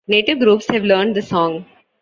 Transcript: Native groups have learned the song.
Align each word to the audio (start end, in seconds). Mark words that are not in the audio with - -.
Native 0.07 0.39
groups 0.39 0.65
have 0.69 0.83
learned 0.83 1.15
the 1.15 1.21
song. 1.21 1.63